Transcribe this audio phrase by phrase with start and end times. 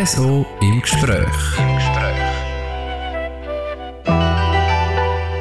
[0.00, 1.58] Espresso im Gespräch.
[1.58, 2.16] Im Gespräch.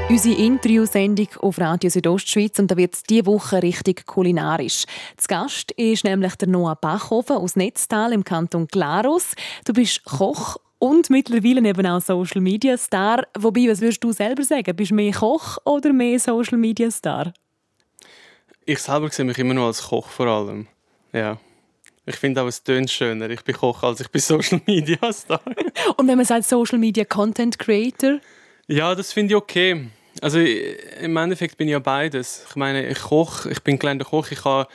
[0.10, 4.84] Unsere Interviewsendung auf Radio Südostschweiz und da wird es diese Woche richtig kulinarisch.
[5.16, 9.34] Zu Gast ist nämlich der Noah Bachhofen aus Netztal im Kanton Glarus.
[9.64, 13.26] Du bist Koch und mittlerweile eben auch Social Media Star.
[13.38, 14.76] Wobei, was würdest du selber sagen?
[14.76, 17.32] Bist du mehr Koch oder mehr Social Media Star?
[18.66, 20.68] Ich selber sehe mich immer noch als Koch vor allem.
[21.14, 21.38] Ja.
[22.10, 23.30] Ich finde auch, es tönt schöner.
[23.30, 25.42] Ich bin Koch, als ich bin Social Media Star.
[25.98, 28.20] und wenn man sagt Social Media Content Creator?
[28.68, 29.88] Ja, das finde ich okay.
[30.22, 32.46] Also im Endeffekt bin ich ja beides.
[32.50, 34.68] Ich meine, ich koche, ich bin gelernter Koch, ich habe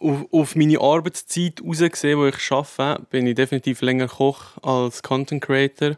[0.00, 5.42] auf, auf meine Arbeitszeit rausgesehen, wo ich arbeite, bin ich definitiv länger Koch als Content
[5.42, 5.96] Creator.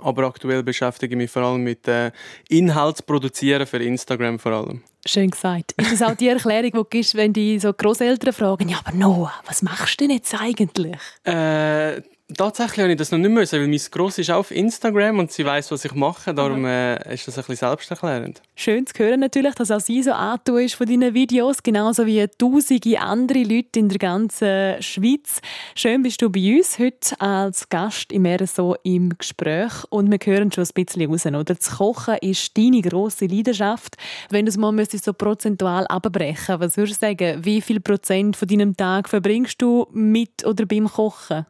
[0.00, 2.12] Aber aktuell beschäftige ich mich vor allem mit äh,
[2.48, 4.82] Inhalt produzieren für Instagram vor allem.
[5.04, 5.72] Schön gesagt.
[5.78, 8.96] Ist das auch die Erklärung, die du gibst, wenn die so Großeltern fragen, ja, aber
[8.96, 10.96] Noah, was machst du denn jetzt eigentlich?
[11.24, 15.18] Äh, tatsächlich habe ich das noch nicht müssen, weil mein Gross ist auch auf Instagram
[15.18, 16.34] und sie weiß, was ich mache.
[16.34, 18.42] Darum äh, ist das ein bisschen selbsterklärend.
[18.54, 22.26] Schön zu hören natürlich, dass auch sie so antun ist von deinen Videos, genauso wie
[22.26, 25.40] tausende andere Leute in der ganzen Schweiz.
[25.74, 30.50] Schön bist du bei uns heute als Gast im RSO im Gespräch und wir hören
[30.52, 31.44] schon ein bisschen raus, oder?
[31.44, 33.96] Das Kochen ist deine grosse Leidenschaft.
[34.30, 38.48] Wenn du es mal so prozentual abbrechen was würdest du sagen, wie viel Prozent von
[38.48, 41.46] deinem Tag verbringst du mit oder beim Kochen?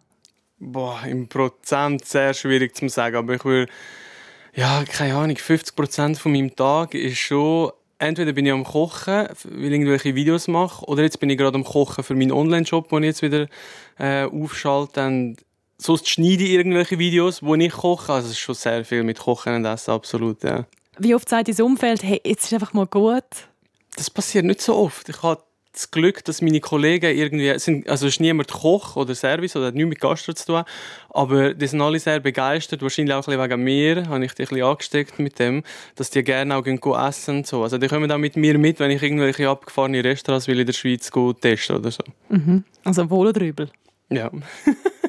[0.64, 3.72] Boah, im Prozent sehr schwierig zu sagen, aber ich würde,
[4.54, 9.26] ja, keine Ahnung, 50 Prozent von meinem Tag ist schon, entweder bin ich am Kochen,
[9.42, 12.90] weil ich irgendwelche Videos mache, oder jetzt bin ich gerade am Kochen für meinen Online-Shop,
[12.90, 13.48] den ich jetzt wieder
[13.98, 15.04] äh, aufschalte.
[15.04, 15.38] Und
[15.78, 18.12] sonst schneide ich irgendwelche Videos, wo ich koche.
[18.12, 20.64] Also es ist schon sehr viel mit Kochen und Essen, absolut, ja.
[20.96, 23.24] Wie oft sagt dein Umfeld, hey, jetzt ist einfach mal gut?
[23.96, 25.08] Das passiert nicht so oft.
[25.08, 25.42] Ich habe
[25.72, 29.66] das Glück, dass meine Kollegen irgendwie, sind, also es ist niemand Koch oder Service oder
[29.66, 30.64] hat nichts mit Gastro zu tun,
[31.10, 34.42] aber die sind alle sehr begeistert, wahrscheinlich auch ein bisschen wegen mir, habe ich die
[34.42, 35.62] ein bisschen angesteckt mit dem,
[35.96, 37.62] dass die gerne auch gehen essen und so.
[37.62, 40.74] Also die kommen auch mit mir mit, wenn ich irgendwelche abgefahrene Restaurants will in der
[40.74, 42.04] Schweiz testen oder so.
[42.28, 42.64] Mhm.
[42.84, 43.70] Also wohl oder übel?
[44.10, 44.30] Ja.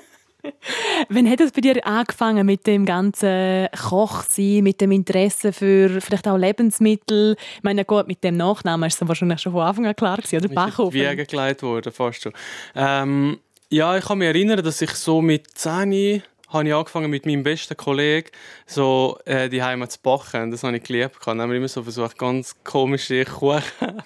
[1.09, 6.27] Wann hat es bei dir angefangen mit dem ganzen Kochsein, mit dem Interesse für vielleicht
[6.27, 7.35] auch Lebensmittel?
[7.57, 10.37] Ich meine, gut, mit dem Nachnamen ist es wahrscheinlich schon von Anfang an klar gewesen,
[10.37, 10.53] oder?
[10.53, 10.93] Bachhofen.
[10.93, 12.33] Wie gelegt worden, fast schon.
[12.75, 13.39] Ähm,
[13.69, 16.21] ja, ich kann mich erinnern, dass ich so mit 10
[16.53, 18.30] habe ich angefangen mit meinem besten Kollegen
[18.66, 20.52] so äh, die Heimat zu backen.
[20.52, 21.18] Das habe ich geliebt.
[21.25, 23.64] Haben wir immer so versucht, ganz komische Kuchen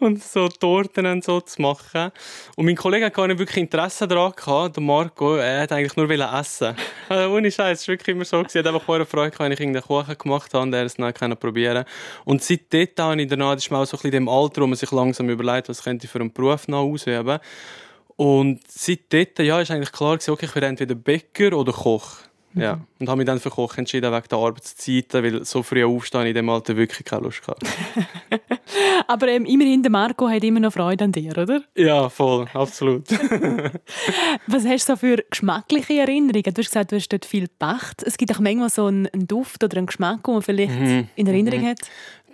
[0.00, 2.10] und so Torten und so zu machen.
[2.56, 4.76] Und mein Kollege hat gar nicht wirklich Interesse daran gehabt.
[4.76, 6.76] Der Marco, er hat eigentlich nur essen.
[7.06, 8.38] Also, ohne Scheiß, es war wirklich immer so.
[8.38, 11.36] Er hat einfach vorher Freude wenn ich irgendeinen Kuchen gemacht habe und er es dann
[11.36, 11.84] probieren
[12.24, 14.62] Und seitdem habe ich danach, das ist mir auch so ein bisschen in dem Alter,
[14.62, 17.40] wo man sich langsam überlegt, was könnte ich für einen Beruf noch ausüben.
[18.16, 22.18] Und seitdem ja, ist eigentlich klar gewesen, okay, ich werde entweder Bäcker oder Koch.
[22.54, 22.62] Mhm.
[22.62, 22.80] Ja.
[23.00, 26.34] Und habe mich dann für Koch entschieden wegen der Arbeitszeiten, weil so früh aufstehen in
[26.34, 27.62] dem Alter wirklich keine Lust gehabt.
[29.06, 31.62] Aber ähm, immerhin, der Marco hat immer noch Freude an dir, oder?
[31.76, 33.10] Ja, voll, absolut.
[34.46, 36.54] Was hast du so für geschmackliche Erinnerungen?
[36.54, 38.02] Du hast gesagt, du hast dort viel gebacht.
[38.04, 41.08] Es gibt auch manchmal so einen, Duft oder einen Geschmack, den man vielleicht mhm.
[41.16, 41.66] in Erinnerung mhm.
[41.66, 41.80] hat.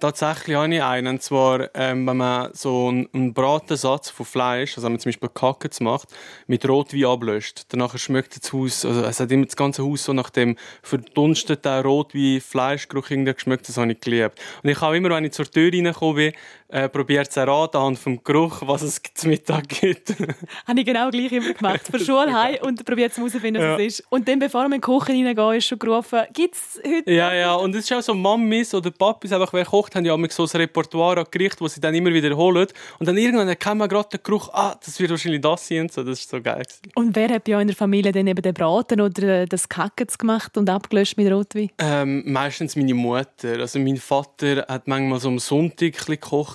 [0.00, 1.06] Tatsächlich habe ich einen.
[1.08, 5.10] Und zwar, ähm, wenn man so einen, einen Bratensatz von Fleisch, also wenn man zum
[5.10, 6.08] Beispiel Kackets macht,
[6.46, 7.66] mit Rotwein ablöscht.
[7.68, 11.82] Danach schmeckt das Haus, also es hat immer das ganze Haus so nach dem verdunsteten
[11.82, 13.68] Rotwein, Fleischgeruch geschmeckt.
[13.68, 14.40] Das habe ich geliebt.
[14.62, 16.32] Und ich habe immer, wenn ich zur Tür reingekommen bin,
[16.70, 20.10] äh, probiert zu erraten anhand vom Geruch, was es zum Mittag gibt.
[20.66, 21.82] habe ich genau gleich immer gemacht.
[21.90, 23.78] Von Schule heim und probiert zu herausfinden, was ja.
[23.78, 24.06] es ist.
[24.08, 27.10] Und dann, bevor man in die Küche reingeht, ist schon gerufen, gibt es heute...
[27.10, 27.54] Ja, ja.
[27.54, 30.44] Und es ist auch so, Mammis oder Papis, einfach wer kocht, haben ja auch so
[30.44, 32.66] ein Repertoire an Gericht, das sie dann immer wiederholen.
[32.98, 35.88] Und dann irgendwann erkennt man gerade den Geruch, ah, das wird wahrscheinlich das sein.
[35.88, 36.02] So.
[36.02, 36.62] Das ist so geil.
[36.94, 40.18] Und wer hat bei euch in der Familie dann eben den Braten oder das Kackens
[40.18, 41.70] gemacht und abgelöscht mit Rotwein?
[41.78, 43.58] Ähm, meistens meine Mutter.
[43.60, 46.00] Also mein Vater hat manchmal so am Sonntag ein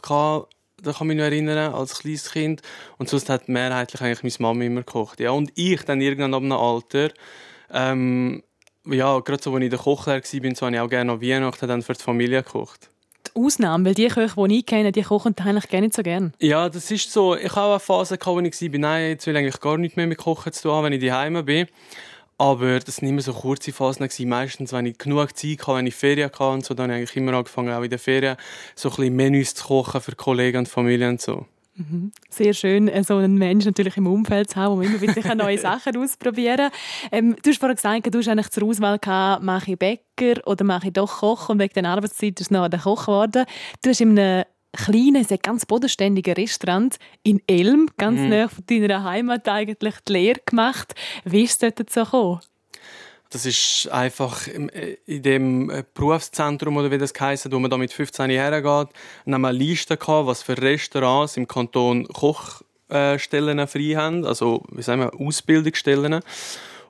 [0.06, 0.50] gekocht.
[0.84, 2.62] Da kann ich mich noch erinnern, als kleines Kind.
[2.98, 5.20] Und sonst hat mehrheitlich eigentlich meine Mama immer gekocht.
[5.20, 7.10] Ja, und ich dann irgendwann ab einem Alter,
[7.72, 8.44] ähm,
[8.86, 11.22] ja, gerade so, als ich in der Kochlehre war, so habe ich auch gerne an
[11.22, 12.90] Weihnachten dann für die Familie gekocht.
[13.34, 16.32] Ausnahme, weil die Köche, die ich kenne, die kochen eigentlich gar nicht so gerne.
[16.40, 17.36] Ja, das ist so.
[17.36, 19.78] Ich habe auch eine Phase, gehabt, wo ich war, nein, jetzt will ich eigentlich gar
[19.78, 21.68] nicht mehr mit Kochen zu tun wenn ich daheim bin.
[22.38, 24.10] Aber das waren immer so kurze Phasen.
[24.28, 27.16] Meistens, wenn ich genug Zeit hatte, wenn ich Ferien hatte und so, dann habe ich
[27.16, 28.36] immer angefangen, auch in den Ferien
[28.76, 31.46] so ein bisschen Menüs zu kochen für Kollegen und Familie und so.
[31.78, 32.12] Mhm.
[32.30, 35.36] Sehr schön, äh, so einen Menschen natürlich im Umfeld zu haben, wo man immer wieder
[35.36, 36.72] neue Sachen ausprobieren
[37.12, 40.64] ähm, Du hast vorhin gesagt, du hast eigentlich zur Auswahl gehabt, mache ich Bäcker oder
[40.64, 43.44] mache ich doch Koch und wegen der Arbeitszeit ist es noch der Koch geworden.
[43.84, 48.30] Du hast in einem kleinen, sehr ganz bodenständigen Restaurant in Elm, ganz mhm.
[48.30, 50.96] nahe von deiner Heimat eigentlich, die Lehre gemacht.
[51.24, 52.40] Wie ist es dort so gekommen?
[53.30, 57.78] Das ist einfach äh, in dem äh, Berufszentrum, oder wie das heisst, wo man da
[57.78, 58.92] mit 15 hergeht, haben
[59.26, 65.02] wir eine Liste gehabt, was für Restaurants im Kanton Kochstellen frei haben, also wie sagen
[65.02, 66.22] wir, Ausbildungsstellen.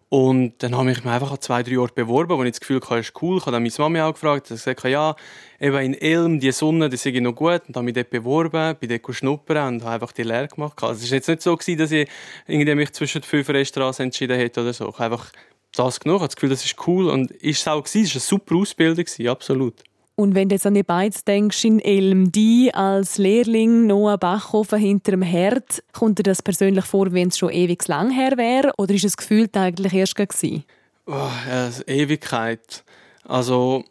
[0.09, 2.79] Und dann habe ich mich einfach an zwei, drei Orte beworben, wo ich das Gefühl
[2.79, 3.37] hatte, ist cool.
[3.37, 5.15] Ich habe dann meine Mami auch gefragt, sie gesagt, ja,
[5.59, 7.63] eben in Elm, die Sonne, das sei noch gut.
[7.67, 10.81] Und habe mich dort beworben, bin dort schnuppern und habe einfach die Lehre gemacht.
[10.83, 12.07] Also es war jetzt nicht so, gewesen, dass ich
[12.45, 14.89] irgendwie mich zwischen fünf Restaurants entschieden hätte oder so.
[14.89, 15.31] Ich habe einfach
[15.73, 18.05] das genug, habe das Gefühl, das ist cool und ist es auch gewesen.
[18.05, 19.83] Es war eine super Ausbildung, absolut.
[20.15, 24.19] Und wenn du jetzt an die Beiz denkst, in Elm, die als Lehrling noch ein
[24.19, 28.37] Bachhofen hinter dem Herd, kommt dir das persönlich vor, wenn es schon ewig lang her
[28.37, 28.71] wäre?
[28.77, 30.63] Oder ist es gefühlt eigentlich erst gewesen?
[31.05, 32.83] Oh, ja, Ewigkeit.
[33.25, 33.83] Also,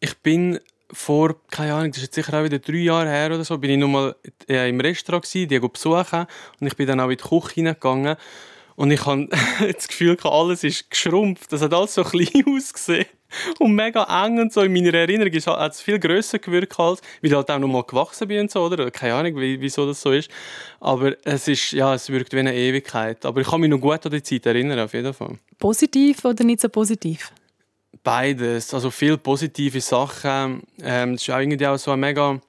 [0.00, 0.60] ich bin
[0.92, 3.70] vor, keine Ahnung, das ist jetzt sicher auch wieder drei Jahre her oder so, bin
[3.70, 4.16] ich nochmal
[4.46, 6.26] im Restaurant gewesen, die besuchen
[6.60, 8.16] und ich bin dann auch in die Küche hineingegangen
[8.78, 9.28] und ich habe
[9.74, 11.52] das Gefühl, alles ist geschrumpft.
[11.52, 13.06] Das hat alles so klein ausgesehen.
[13.58, 14.60] Und mega eng und so.
[14.62, 17.82] In meiner Erinnerung hat es viel grösser gewirkt, als, weil ich halt auch noch mal
[17.82, 18.88] gewachsen bin und so, oder?
[18.92, 20.30] Keine Ahnung, wieso das so ist.
[20.78, 23.26] Aber es ist, ja, es wirkt wie eine Ewigkeit.
[23.26, 25.38] Aber ich kann mich noch gut an die Zeit erinnern, auf jeden Fall.
[25.58, 27.32] Positiv oder nicht so positiv?
[28.04, 28.72] Beides.
[28.72, 30.62] Also viele positive Sachen.
[30.80, 32.40] Ähm, es ist auch irgendwie auch so ein mega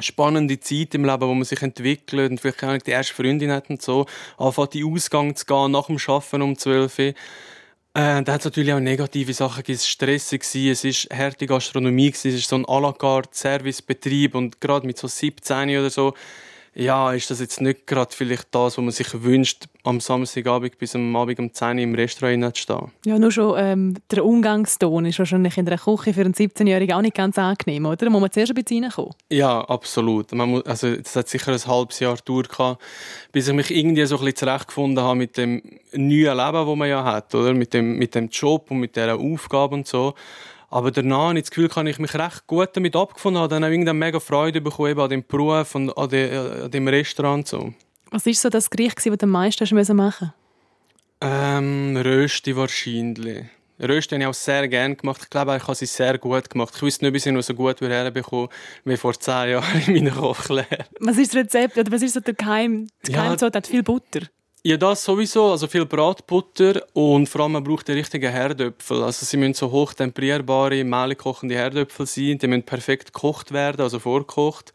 [0.00, 3.70] spannende Zeit im Leben, wo man sich entwickelt und vielleicht auch die erste Freundin hat
[3.70, 4.06] und so,
[4.38, 7.04] anfängt in Ausgang zu gehen nach dem Arbeiten um 12 Uhr.
[7.04, 9.76] Äh, da hat es natürlich auch negative Sachen gegeben.
[9.76, 14.34] Es war stressig, es war harte Gastronomie, es ist so ein à la carte Servicebetrieb
[14.34, 16.12] und gerade mit so 17 oder so
[16.76, 20.94] ja, ist das jetzt nicht gerade vielleicht das, was man sich wünscht, am Samstagabend bis
[20.94, 22.92] am Abend um 10 Uhr im Restaurant zu stehen?
[23.06, 27.00] Ja, nur schon ähm, der Umgangston ist wahrscheinlich in der Küche für einen 17-Jährigen auch
[27.00, 27.96] nicht ganz angenehm, oder?
[27.96, 29.14] Da muss man zuerst ein bisschen reinkommen.
[29.30, 30.32] Ja, absolut.
[30.32, 32.78] Man muss, also, das hat sicher ein halbes Jahr gedauert,
[33.32, 35.62] bis ich mich irgendwie so ein bisschen zurechtgefunden habe mit dem
[35.92, 37.54] neuen Leben, das man ja hat, oder?
[37.54, 40.14] Mit dem, mit dem Job und mit dieser Aufgabe und so.
[40.76, 43.48] Aber danach habe ich das Gefühl, kann ich mich recht gut damit abgefunden habe.
[43.48, 47.48] Dann habe ich mega Freude bekommen an dem Beruf und an, de, an dem Restaurant.
[47.48, 47.72] So.
[48.10, 50.22] Was war so das Gericht, das du am meisten machen musst?
[51.22, 53.46] Ähm, Rösti wahrscheinlich.
[53.80, 55.22] Rösti habe ich auch sehr gerne gemacht.
[55.22, 56.74] Ich glaube, ich habe sie sehr gut gemacht.
[56.76, 58.48] Ich wusste nicht, ob ich sie noch so gut herbekommen
[58.84, 60.84] wie vor zehn Jahren in meiner Kochlehre.
[61.00, 61.78] Was ist das Rezept?
[61.78, 62.86] Oder was ist so der Geheim?
[63.00, 64.26] Das Geheim ja, hat viel Butter.
[64.66, 65.52] Ja, das sowieso.
[65.52, 69.04] Also viel Bratbutter und vor allem man braucht die richtigen Herdöpfel.
[69.04, 72.38] Also sie müssen so hoch temperierbare, mehlig Herdöpfel sein.
[72.38, 74.72] Die müssen perfekt gekocht werden, also vorgekocht.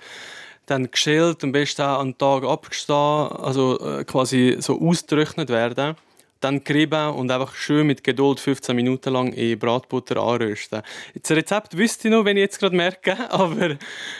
[0.66, 5.98] Dann geschält, am besten auch einen Tag abgestanden, also äh, quasi so ausgetrocknet werden
[6.42, 10.82] dann gerieben und einfach schön mit Geduld 15 Minuten lang in Bratbutter anrösten.
[11.22, 13.78] Das Rezept wüsste ich noch, wenn ich jetzt gerade merke, aber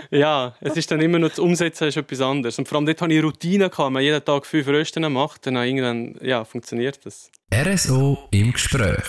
[0.10, 2.58] ja, es ist dann immer noch das Umsetzen ist etwas anderes.
[2.58, 5.56] Und vor allem dort hatte ich Routine, wenn man jeden Tag fünf Rösten macht, dann
[5.56, 7.32] irgendwann ja, funktioniert das.
[7.54, 9.04] RSO im Gespräch.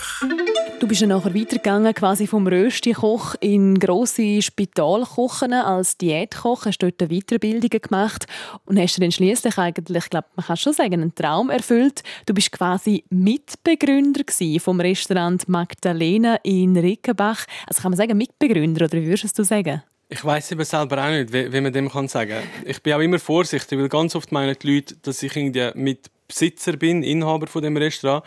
[0.83, 6.97] Du bist ja nachher weitergegangen, quasi vom Rösti-Koch in grosse Spitalkochen als Diätkoch, hast dort
[6.97, 8.25] Weiterbildungen gemacht
[8.65, 12.03] und hast dann schließlich eigentlich, ich glaube, man kann schon sagen, einen Traum erfüllt.
[12.25, 14.25] Du bist quasi Mitbegründer
[14.59, 17.45] vom Restaurant Magdalena in Rickenbach.
[17.65, 19.83] Also kann man sagen Mitbegründer oder wie würdest du sagen?
[20.09, 22.43] Ich weiß eben selber auch nicht, wie, wie man dem kann sagen.
[22.65, 26.11] Ich bin auch immer vorsichtig, weil ganz oft meinen die Leute, dass ich irgendwie mit
[26.27, 28.23] Besitzer bin, Inhaber von dem Restaurant,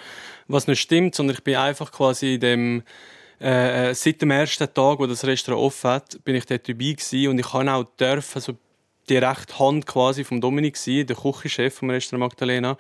[0.49, 2.83] was nicht stimmt, sondern ich bin einfach quasi in dem
[3.41, 6.97] äh, äh, seit dem ersten Tag, wo das Restaurant offen hat, bin ich dort dabei
[7.29, 8.55] und ich kann auch dürfen, also
[9.09, 12.79] die rechte Hand quasi vom Dominik sein, der Küchenchef vom Restaurant Magdalena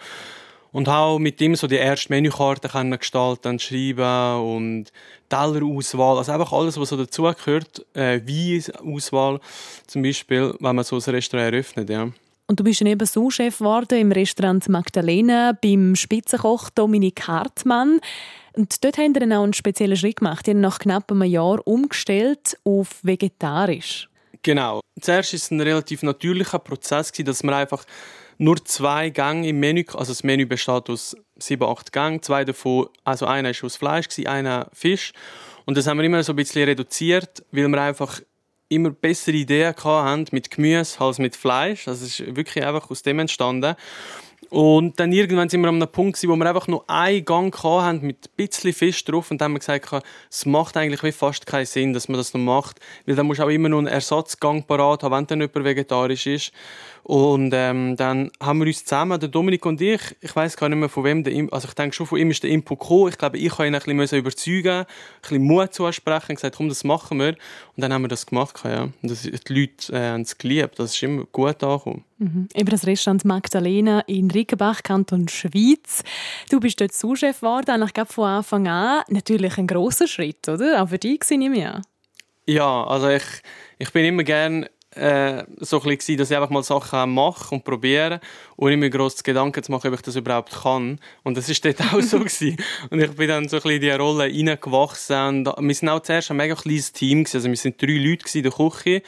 [0.72, 4.92] und auch mit ihm so die erste Menükarte können gestalten, schreiben und
[5.28, 9.40] Tellerauswahl, also einfach alles, was so dazugehört, äh, Weinauswahl
[9.86, 12.08] zum Beispiel, wenn man so ein Restaurant eröffnet, ja.
[12.48, 18.00] Und du bist dann eben Sous-Chef geworden im Restaurant Magdalena beim Spitzenkoch Dominik Hartmann.
[18.52, 20.46] Und dort haben wir dann auch einen speziellen Schritt gemacht.
[20.46, 24.08] Die nach knapp einem Jahr umgestellt auf vegetarisch.
[24.42, 24.80] Genau.
[25.00, 27.84] Zuerst war es ein relativ natürlicher Prozess, dass man einfach
[28.38, 32.86] nur zwei Gänge im Menü, also das Menü besteht aus sieben, acht Gängen, zwei davon,
[33.02, 35.12] also einer ist aus Fleisch, einer Fisch.
[35.64, 38.20] Und das haben wir immer so ein bisschen reduziert, weil wir einfach
[38.68, 41.84] immer bessere Ideen hatten mit Gemüse als mit Fleisch.
[41.84, 43.76] Das ist wirklich einfach aus dem entstanden.
[44.48, 48.06] Und dann irgendwann sind wir an einem Punkt, wo wir einfach nur einen Gang hatten
[48.06, 51.66] mit ein bisschen Fisch drauf und dann haben wir gesagt, es macht eigentlich fast keinen
[51.66, 54.62] Sinn, dass man das noch macht, weil dann musst du auch immer noch einen Ersatzgang
[54.64, 56.52] parat haben, wenn dann jemand vegetarisch ist.
[57.06, 60.78] Und ähm, dann haben wir uns zusammen, der Dominik und ich, ich weiß gar nicht
[60.78, 63.10] mehr von wem, der, also ich denke schon von ihm ist der Input gekommen.
[63.10, 64.86] Ich glaube, ich habe ihn ein bisschen überzeugen, ein
[65.22, 67.28] bisschen Mut zusprechen, gesagt, komm, das machen wir.
[67.28, 67.36] Und
[67.76, 68.82] dann haben wir das gemacht, ja.
[68.82, 72.02] Und das, die Leute äh, haben es geliebt, das ist immer gut angekommen.
[72.18, 72.48] Mhm.
[72.58, 76.02] Über das Restaurant Magdalena in Rickenbach, Kanton Schweiz.
[76.50, 79.04] Du bist dort Sous-Chef geworden, eigentlich glaube von Anfang an.
[79.10, 80.82] Natürlich ein grosser Schritt, oder?
[80.82, 81.82] Auch für dich, nehme ich an.
[82.48, 83.24] Ja, also ich,
[83.78, 87.64] ich bin immer gerne äh, so ein bisschen, dass ich einfach mal Sachen mache und
[87.64, 88.20] probiere,
[88.56, 90.98] ohne mir gross Gedanken zu machen, ob ich das überhaupt kann.
[91.22, 92.18] Und das war dort auch so.
[92.26, 92.56] Gewesen.
[92.90, 95.46] Und ich bin dann so ein bisschen in diese Rolle reingewachsen.
[95.46, 97.24] Und wir sind auch zuerst ein mega kleines Team.
[97.24, 97.36] Gewesen.
[97.36, 99.02] Also wir sind drei Leute in der Küche.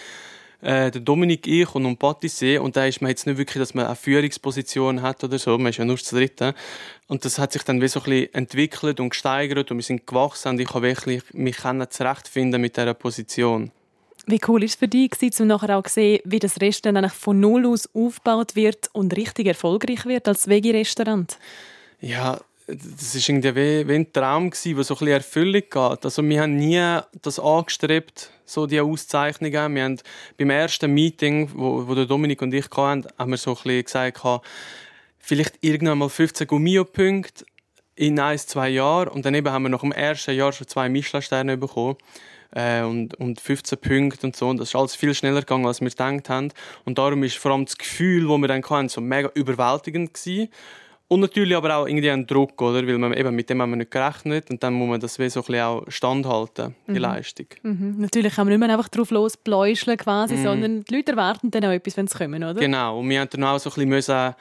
[0.61, 2.59] Äh, der Dominik, ich und ein.
[2.59, 5.57] Und da ist man jetzt nicht wirklich, dass man eine Führungsposition hat oder so.
[5.57, 6.43] Man ist ja nur zu dritt.
[7.07, 10.07] Und das hat sich dann wie so ein bisschen entwickelt und gesteigert und wir sind
[10.07, 11.57] gewachsen und ich habe wirklich mich
[11.91, 13.71] zurechtfinden mit dieser Position.
[14.29, 17.41] Wie cool war es für dich, um nachher auch zu sehen, wie das Restaurant von
[17.41, 21.39] null aus aufgebaut wird und richtig erfolgreich wird als Veggie-Restaurant?
[22.03, 26.05] Ja, das war irgendwie wie, ein Traum, der so ein bisschen Erfüllung geht.
[26.05, 29.75] Also wir haben nie das angestrebt, so die Auszeichnungen.
[29.75, 30.01] Wir haben
[30.37, 34.45] beim ersten Meeting, wo, wo Dominik und ich hatten, haben wir so ein bisschen gesagt,
[35.19, 37.47] vielleicht irgendwann mal 15 Gummio-Punkte
[37.97, 39.09] in ein, zwei Jahren.
[39.09, 41.97] Und dann eben haben wir nach dem ersten Jahr schon zwei Michelin-Sterne bekommen
[42.53, 44.49] äh, und, und 15 Punkte und so.
[44.49, 46.53] Und das ist alles viel schneller gegangen, als wir gedacht haben.
[46.85, 50.49] Und darum ist vor allem das Gefühl, das wir dann hatten, so mega überwältigend gewesen.
[51.11, 52.87] Und natürlich aber auch irgendwie ein Druck, oder?
[52.87, 55.31] Weil man eben mit dem haben wir nicht gerechnet und dann muss man das wie
[55.31, 56.97] so ein bisschen auch standhalten, die mhm.
[56.99, 57.47] Leistung.
[57.63, 57.95] Mhm.
[57.99, 60.43] Natürlich kann man nicht mehr einfach drauf lospläuscheln quasi, mhm.
[60.43, 62.61] sondern die Leute erwarten dann auch etwas, wenn sie kommen, oder?
[62.61, 62.99] Genau.
[63.01, 64.35] Und wir haben dann auch so ein bisschen müssen,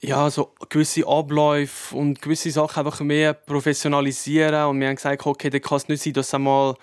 [0.00, 5.50] ja, so gewisse Abläufe und gewisse Sachen einfach mehr professionalisieren und wir haben gesagt, okay,
[5.50, 6.74] dann kann es nicht sein, dass einmal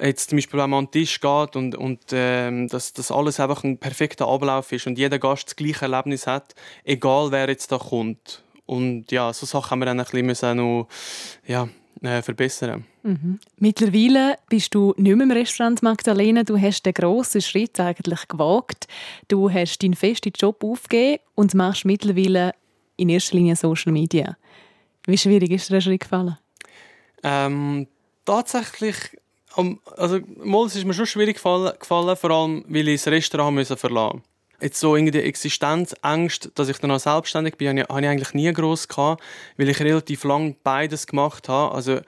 [0.00, 3.40] jetzt zum Beispiel, wenn man an den Tisch geht und, und ähm, dass das alles
[3.40, 7.72] einfach ein perfekter Ablauf ist und jeder Gast das gleiche Erlebnis hat, egal wer jetzt
[7.72, 8.42] da kommt.
[8.66, 10.88] Und ja, so Sachen haben wir dann ein bisschen noch,
[11.46, 11.68] ja,
[12.02, 12.84] äh, verbessern.
[13.02, 13.38] Mhm.
[13.58, 16.42] Mittlerweile bist du nicht mehr im Restaurant Magdalena.
[16.42, 18.86] Du hast den grossen Schritt eigentlich gewagt.
[19.28, 22.54] Du hast deinen festen Job aufgegeben und machst mittlerweile
[22.96, 24.36] in erster Linie Social Media.
[25.06, 26.38] Wie schwierig ist dir der Schritt gefallen?
[27.22, 27.86] Ähm,
[28.24, 28.96] tatsächlich
[29.96, 33.54] also mal, es ist mir schon schwierig gefallen, gefallen vor allem, weil ich das Restaurant
[33.54, 34.22] müssen verlassen
[34.60, 38.86] Jetzt so irgendwie Existenzängste, dass ich dann auch selbstständig bin, habe ich eigentlich nie groß
[38.86, 39.22] gehabt,
[39.56, 41.74] weil ich relativ lang beides gemacht habe.
[41.74, 42.00] Also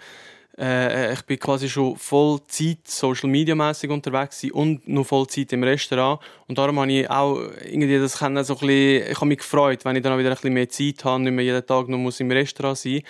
[0.58, 6.20] äh, ich bin quasi schon Vollzeit Social Media mäßig unterwegs und noch Vollzeit im Restaurant
[6.46, 9.96] und darum habe ich auch irgendwie das so ein bisschen, ich habe mich gefreut, wenn
[9.96, 12.20] ich dann auch wieder ein bisschen mehr Zeit habe, nicht mehr jeden Tag noch muss
[12.20, 13.02] im Restaurant sein.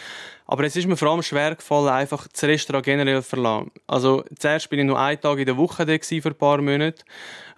[0.46, 3.70] Aber es ist mir vor allem schwer gefallen, einfach das Restaurant generell zu verlassen.
[3.86, 7.02] Also zuerst bin ich nur einen Tag in der Woche da für ein paar Monate.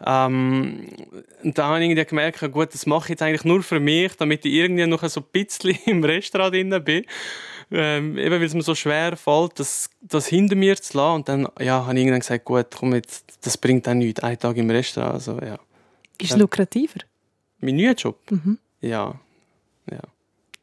[0.04, 0.86] Ähm,
[1.42, 4.14] und da habe ich irgendwie gemerkt, gut, das mache ich jetzt eigentlich nur für mich,
[4.16, 7.04] damit ich irgendwie noch so ein bisschen im Restaurant drin bin
[7.70, 11.14] ähm, eben weil es mir so schwer fällt, das, das hinter mir zu lassen.
[11.16, 14.38] Und dann ja, habe ich irgendwann gesagt, gut, komm jetzt, das bringt dann nichts, einen
[14.38, 15.14] Tag im Restaurant.
[15.14, 15.58] Also, ja.
[16.18, 17.00] Ist es lukrativer?
[17.60, 18.18] Mein neuer Job?
[18.30, 18.58] Mhm.
[18.80, 19.18] Ja.
[19.90, 20.00] ja.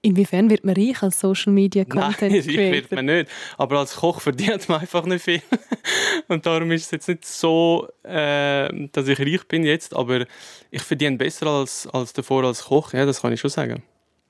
[0.01, 3.29] Inwiefern wird man reich als Social Media Content Nein, reich wird man nicht.
[3.57, 5.41] Aber als Koch verdient man einfach nicht viel.
[6.27, 10.25] Und darum ist es jetzt nicht so, äh, dass ich reich bin jetzt, aber
[10.71, 12.93] ich verdiene besser als, als davor als Koch.
[12.93, 13.83] Ja, das kann ich schon sagen.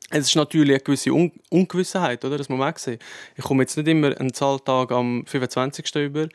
[0.10, 2.38] Es ist natürlich eine gewisse Un Ungewissheit, oder?
[2.38, 3.00] das muss man auch sehen.
[3.36, 5.96] Ich komme jetzt nicht immer einen Zahltag am 25.
[5.96, 6.28] über,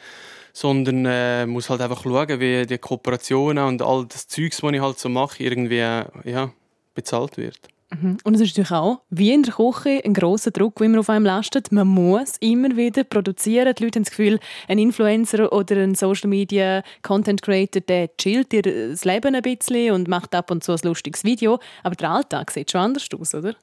[0.52, 4.80] sondern äh, muss halt einfach schauen, wie die Kooperationen und all das Zeugs, was ich
[4.80, 6.52] halt so mache, irgendwie ja,
[6.94, 7.58] bezahlt wird.
[7.90, 8.18] Mhm.
[8.22, 11.08] Und es ist natürlich auch, wie in der Küche, ein grosser Druck, der immer auf
[11.08, 11.72] einem lastet.
[11.72, 13.74] Man muss immer wieder produzieren.
[13.74, 18.52] Die Leute haben das Gefühl, ein Influencer oder ein Social Media Content Creator, der chillt
[18.52, 21.60] ihr das Leben ein bisschen und macht ab und zu ein lustiges Video.
[21.82, 23.54] Aber der Alltag sieht schon anders aus, oder?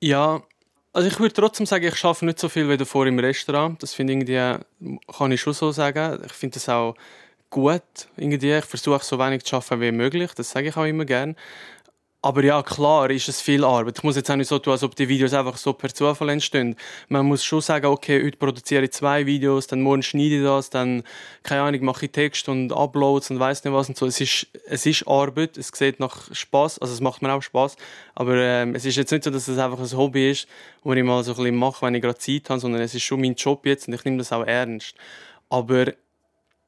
[0.00, 0.42] Ja,
[0.92, 3.82] also ich würde trotzdem sagen, ich arbeite nicht so viel wie davor im Restaurant.
[3.82, 4.64] Das finde ich irgendwie,
[5.16, 6.20] kann ich schon so sagen.
[6.26, 6.94] Ich finde das auch
[7.50, 7.82] gut.
[8.16, 8.52] Irgendwie.
[8.52, 10.32] Ich versuche so wenig zu arbeiten wie möglich.
[10.36, 11.36] Das sage ich auch immer gerne.
[12.24, 13.98] Aber ja, klar ist es viel Arbeit.
[13.98, 16.30] Ich muss jetzt auch nicht so tun, als ob die Videos einfach so per Zufall
[16.30, 16.74] entstehen.
[17.10, 20.70] Man muss schon sagen, okay, heute produziere ich zwei Videos, dann morgen schneide ich das,
[20.70, 21.02] dann,
[21.42, 24.06] keine Ahnung, mache ich Text und Uploads und weiß nicht was und so.
[24.06, 27.76] Es ist, es ist Arbeit, es sieht nach Spaß, also es macht mir auch Spaß.
[28.14, 30.48] Aber ähm, es ist jetzt nicht so, dass es einfach ein Hobby ist,
[30.82, 33.02] wo ich mal so ein bisschen mache, wenn ich gerade Zeit habe, sondern es ist
[33.02, 34.94] schon mein Job jetzt und ich nehme das auch ernst.
[35.50, 35.92] Aber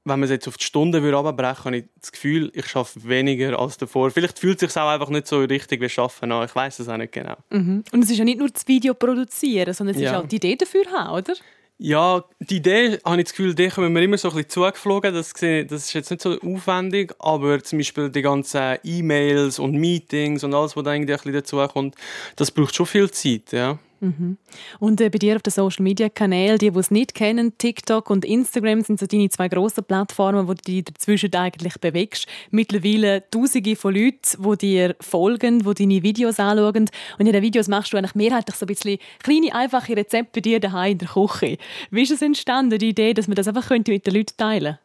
[0.07, 3.59] wenn man es jetzt auf die Stunde runterbrechen habe ich das Gefühl, ich arbeite weniger
[3.59, 4.11] als davor.
[4.13, 6.45] Vielleicht fühlt es sich auch einfach nicht so richtig wie Arbeiten an.
[6.47, 7.37] Ich weiß es auch nicht genau.
[7.51, 7.83] Mhm.
[7.93, 10.13] Und es ist ja nicht nur das Video produzieren, sondern es ja.
[10.13, 11.35] ist auch die Idee dafür haben, oder?
[11.79, 15.13] Ja, die Idee, habe ich das Gefühl, die kommen mir immer so ein bisschen zugeflogen.
[15.13, 20.43] Das, das ist jetzt nicht so aufwendig, aber zum Beispiel die ganzen E-Mails und Meetings
[20.45, 21.97] und alles, was da irgendwie ein bisschen dazu kommt,
[22.37, 23.79] das braucht schon viel Zeit, ja.
[24.01, 24.37] Mhm.
[24.79, 28.11] Und äh, bei dir auf den Social Media Kanälen, die, die es nicht kennen, TikTok
[28.11, 32.27] und Instagram sind so deine zwei grossen Plattformen, wo du dich dazwischen eigentlich bewegst.
[32.51, 36.91] Mittlerweile Tausende von Leuten, die dir folgen, die deine Videos anschauen.
[37.19, 40.41] Und in den Videos machst du eigentlich mehrheitlich so ein bisschen kleine, einfache Rezepte bei
[40.41, 41.59] dir daheim in der Küche.
[41.91, 44.81] Wie ist es entstanden, die Idee, dass man das einfach mit den Leuten teilen könnte?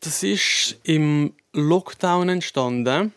[0.00, 3.12] Das ist im Lockdown entstanden.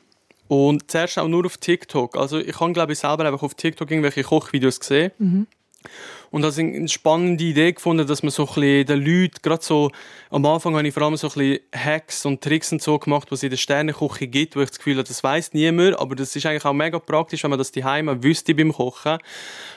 [0.51, 2.17] Und zuerst auch nur auf TikTok.
[2.17, 5.13] Also ich habe, glaube ich, selber einfach auf TikTok irgendwelche Kochvideos gesehen.
[5.17, 5.47] Mhm.
[6.29, 9.91] Und habe eine spannende Idee gefunden, dass man so ein bisschen den Leuten, gerade so,
[10.29, 13.31] am Anfang habe ich vor allem so ein bisschen Hacks und Tricks und so gemacht,
[13.31, 16.15] was es in der Sterneküche gibt, wo ich das Gefühl habe, das weiss niemand, aber
[16.15, 19.19] das ist eigentlich auch mega praktisch, wenn man das daheim wüsste beim Kochen.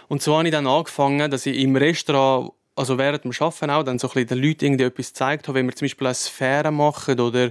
[0.08, 3.82] Und so habe ich dann angefangen, dass ich im Restaurant also während dem Arbeiten auch
[3.82, 6.14] dann so ein bisschen den Leuten irgendwie etwas gezeigt habe, wenn wir zum Beispiel eine
[6.14, 7.50] Sphäre machen oder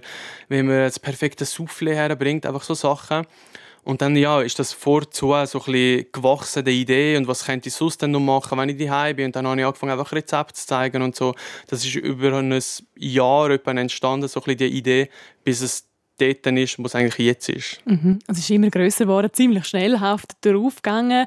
[0.50, 3.26] wenn man das perfekte Soufflé herbringt, einfach so Sachen.
[3.86, 7.76] Und dann, ja, ist das vorzu so ein bisschen gewachsen, Idee und was könnte ich
[7.76, 9.26] sonst denn noch machen, wenn ich daheim bin.
[9.26, 11.36] Und dann habe ich angefangen, einfach Rezepte zu zeigen und so.
[11.68, 12.62] Das ist über ein
[12.96, 15.10] Jahr entstanden, so ein bisschen die Idee,
[15.44, 17.82] bis es dort ist, wo es eigentlich jetzt ist.
[17.86, 18.20] Mhm.
[18.28, 21.26] Es ist immer grösser geworden, ziemlich schnellhaft darauf gegangen.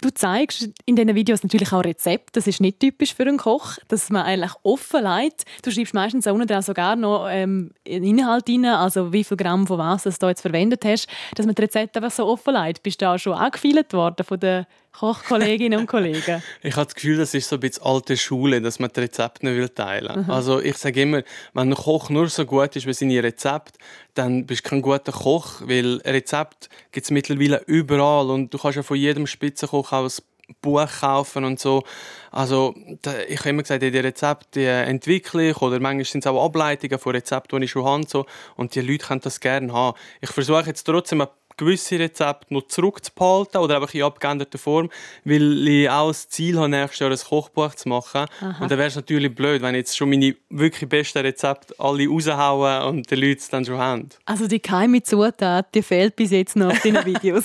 [0.00, 2.32] Du zeigst in diesen Videos natürlich auch Rezepte.
[2.34, 5.44] Das ist nicht typisch für einen Koch, dass man eigentlich offen legt.
[5.62, 9.78] Du schreibst meistens auch unten sogar noch ähm, Inhalt rein, also wie viel Gramm von
[9.78, 12.84] was du jetzt verwendet hast, dass man die Rezepte einfach so offen legt.
[12.84, 14.66] Bist du auch schon angefeilt worden von den
[14.98, 16.42] Kochkolleginnen und Kollegen?
[16.62, 19.46] ich habe das Gefühl, das ist so ein bisschen alte Schule, dass man die Rezepte
[19.46, 20.22] nicht teilen will.
[20.24, 20.30] Mhm.
[20.30, 21.22] Also ich sage immer,
[21.54, 23.78] wenn ein Koch nur so gut ist wie seine Rezepte,
[24.14, 28.76] dann bist du kein guter Koch, weil Rezepte gibt es mittlerweile überall und du kannst
[28.76, 30.10] ja von jedem Spitzenkoch auch ein
[30.62, 31.84] Buch kaufen und so.
[32.30, 32.74] Also,
[33.28, 37.12] ich habe immer gesagt, die Rezepte entwickle ich oder manchmal sind es auch Ableitungen von
[37.12, 38.04] Rezepten, die ich schon habe.
[38.08, 38.26] So,
[38.56, 39.96] und die Leute können das gerne haben.
[40.20, 41.28] Ich versuche jetzt trotzdem ein
[41.58, 44.88] gewisse Rezepte noch zurückzuhalten oder einfach in abgeänderter Form,
[45.24, 48.26] weil ich auch das Ziel habe, nächstes Jahr ein Kochbuch zu machen.
[48.40, 48.62] Aha.
[48.62, 52.08] Und dann wäre es natürlich blöd, wenn ich jetzt schon meine wirklich besten Rezepte alle
[52.08, 54.08] raushauen und die Leute es dann schon haben.
[54.24, 57.44] Also die geheime Zutat, die fehlt bis jetzt noch auf deinen Videos?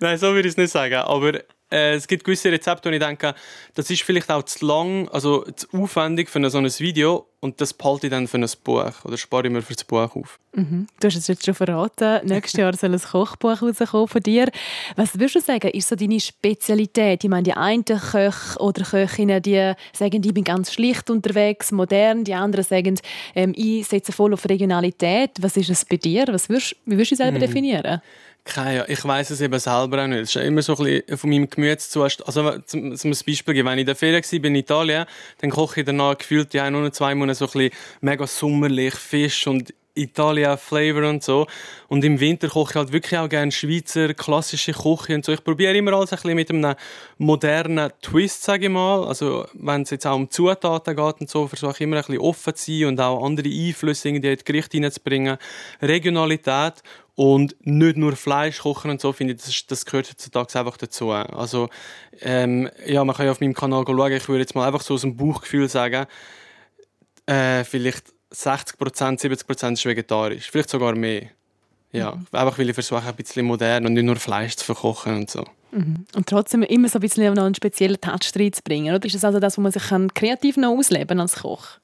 [0.00, 0.96] Nein, so würde ich es nicht sagen.
[0.96, 1.40] Aber
[1.70, 3.34] äh, es gibt gewisse Rezepte, wo ich denke,
[3.74, 7.74] das ist vielleicht auch zu lang, also zu aufwendig für so ein Video und das
[7.74, 10.38] behalte ich dann für ein Buch oder spare ich mir für das Buch auf.
[10.52, 10.86] Mhm.
[11.00, 14.48] Du hast es jetzt schon verraten, nächstes Jahr soll ein Kochbuch rauskommen von dir.
[14.96, 17.24] Was würdest du sagen, ist so deine Spezialität?
[17.24, 22.24] Ich meine, die einen Köche oder Köchinnen, die sagen, ich bin ganz schlicht unterwegs, modern,
[22.24, 22.98] die anderen sagen,
[23.34, 25.32] ähm, ich setze voll auf Regionalität.
[25.40, 26.26] Was ist es bei dir?
[26.28, 27.42] Was würdest, wie würdest du selber mhm.
[27.42, 28.00] definieren?
[28.44, 30.20] Keine, ich weiß es eben selber auch nicht.
[30.20, 32.26] Es ist immer so ein bisschen von meinem Gemütszustand.
[32.28, 35.06] Also, zum, zum Beispiel wenn ich in der Ferien war in Italien,
[35.38, 37.70] dann koche ich danach gefühlt ein oder zwei Monate so ein bisschen
[38.02, 41.46] mega sommerlich Fisch und Italia Flavor und so.
[41.88, 45.32] Und im Winter koche ich halt wirklich auch gerne Schweizer klassische Küche und so.
[45.32, 46.74] Ich probiere immer alles ein bisschen mit einem
[47.18, 49.04] modernen Twist, sage ich mal.
[49.06, 52.18] Also, wenn es jetzt auch um Zutaten geht und so, versuche ich immer ein bisschen
[52.18, 55.36] offen zu sein und auch andere Einflüsse in die Gerichte hineinzubringen.
[55.80, 56.82] Regionalität
[57.14, 61.12] und nicht nur Fleisch kochen und so, finde ich, das, das gehört heutzutage einfach dazu.
[61.12, 61.68] Also,
[62.20, 64.94] ähm, ja, man kann ja auf meinem Kanal schauen, ich würde jetzt mal einfach so
[64.94, 66.06] aus dem Bauchgefühl sagen,
[67.26, 70.50] äh, vielleicht 60%, 70% ist vegetarisch.
[70.50, 71.28] Vielleicht sogar mehr.
[71.92, 72.26] Ja, mhm.
[72.32, 75.44] einfach weil ich versuche, ein bisschen modern und nicht nur Fleisch zu verkochen und so.
[75.70, 76.06] Mhm.
[76.14, 79.06] Und trotzdem immer so ein bisschen noch einen speziellen Touch reinzubringen, oder?
[79.06, 79.82] Ist das also das, wo man sich
[80.14, 81.78] kreativ noch ausleben als Koch?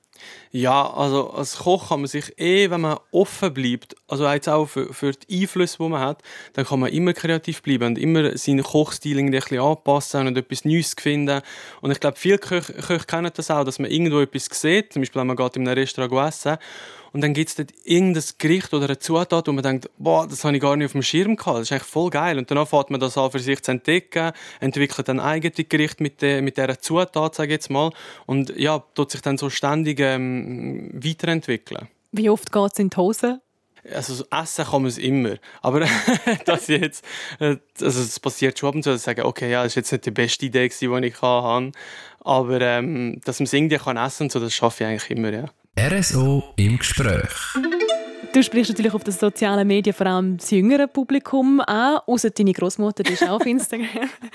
[0.52, 4.66] Ja, also als Koch kann man sich eh, wenn man offen bleibt, also jetzt auch
[4.66, 6.22] für, für die Einflüsse, die man hat,
[6.54, 10.64] dann kann man immer kreativ bleiben und immer seinen Kochstil ein bisschen anpassen und etwas
[10.64, 11.40] Neues finden.
[11.82, 15.02] Und ich glaube, viele Köche, Köche kennen das auch, dass man irgendwo etwas sieht, zum
[15.02, 16.58] Beispiel wenn man geht in einem Restaurant essen
[17.12, 20.44] und dann gibt es dort irgendein Gericht oder eine Zutat, wo man denkt, boah, das
[20.44, 21.58] habe ich gar nicht auf dem Schirm gehabt.
[21.58, 22.38] Das ist eigentlich voll geil.
[22.38, 26.22] Und dann fängt man das an für sich zu entdecken, entwickelt ein eigenes Gericht mit,
[26.22, 27.90] der, mit dieser Zutat, sage ich jetzt mal.
[28.26, 30.39] Und ja, tut sich dann so ständig ähm,
[30.94, 31.88] weiterentwickeln.
[32.12, 33.40] Wie oft geht es in die Hose?
[33.94, 35.36] Also essen kann man es immer.
[35.62, 35.86] Aber
[36.44, 37.04] dass jetzt,
[37.38, 39.76] äh, also es passiert schon ab und zu, dass ich sage, okay, ja, das ist
[39.76, 41.72] jetzt nicht die beste Idee gewesen, die ich hatte.
[42.20, 45.32] Aber ähm, dass man es irgendwie kann essen kann, so, das schaffe ich eigentlich immer,
[45.32, 45.46] ja.
[45.78, 47.30] RSO im Gespräch.
[48.32, 52.52] Du sprichst natürlich auf den sozialen Medien vor allem das jüngere Publikum an, außer deine
[52.52, 53.88] Großmutter, die ist auch auf Instagram.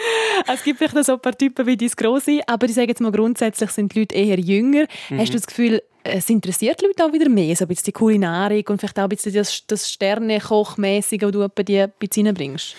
[0.54, 3.12] es gibt vielleicht so ein paar Typen wie dein Grosse, aber ich sage jetzt mal
[3.12, 4.86] grundsätzlich sind die Leute eher jünger.
[5.10, 5.20] Mhm.
[5.20, 7.92] Hast du das Gefühl, es interessiert die Leute auch wieder mehr, so ein bisschen die
[7.92, 12.28] Kulinarik und vielleicht auch ein bisschen das, das Sterne-Kochmäßige, das du bei dir ein bisschen
[12.28, 12.76] reinbringst?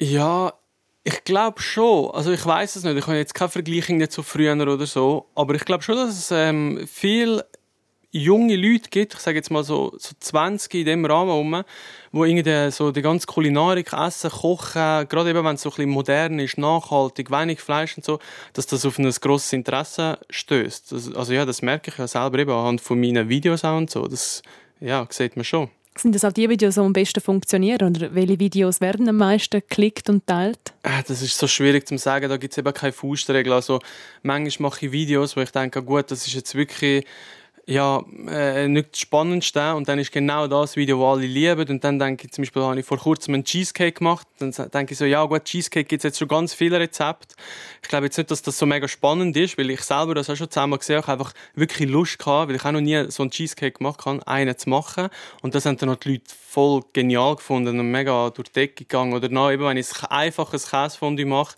[0.00, 0.52] Ja,
[1.04, 2.10] Ich glaube schon.
[2.10, 2.96] Also ich weiß es nicht.
[2.96, 5.26] Ich habe jetzt keine Vergleichung so früher oder so.
[5.36, 7.44] Aber ich glaube schon, dass es ähm, viel
[8.10, 11.64] junge Leute gibt, ich sage jetzt mal so, so 20 in dem Rahmen herum,
[12.12, 15.90] wo irgendwie so die ganze Kulinarik, Essen, Kochen, gerade eben wenn es so ein bisschen
[15.90, 18.18] modern ist, nachhaltig, wenig Fleisch und so,
[18.52, 20.92] dass das auf ein grosses Interesse stößt.
[21.16, 24.06] Also ja, das merke ich ja selber eben anhand von meinen Videos auch und so.
[24.06, 24.42] Das
[24.80, 25.70] ja, sieht man schon.
[25.98, 27.96] Sind das auch die Videos, die am besten funktionieren?
[27.96, 30.74] Oder welche Videos werden am meisten geklickt und teilt?
[30.82, 32.28] Äh, das ist so schwierig zu sagen.
[32.28, 33.52] Da gibt es eben keine Faustregel.
[33.52, 33.80] Also,
[34.22, 37.06] manchmal mache ich Videos, wo ich denke, gut, das ist jetzt wirklich
[37.68, 39.74] ja, äh, nicht das Spannendste.
[39.74, 41.68] Und dann ist genau das Video, das alle lieben.
[41.68, 44.26] Und dann denke ich, zum Beispiel habe ich vor kurzem einen Cheesecake gemacht.
[44.38, 47.34] Dann denke ich so, ja gut, Cheesecake gibt es jetzt schon ganz viele Rezepte.
[47.82, 50.36] Ich glaube jetzt nicht, dass das so mega spannend ist, weil ich selber das auch
[50.36, 53.32] schon zusammen gesehen habe, einfach wirklich Lust gehabt, weil ich auch noch nie so einen
[53.32, 55.08] Cheesecake gemacht habe, einen zu machen.
[55.42, 58.84] Und das haben dann noch die Leute voll genial gefunden und mega durch die Decke
[58.84, 59.12] gegangen.
[59.12, 61.56] Oder noch, eben, wenn ich ein einfaches Käsefondue mache,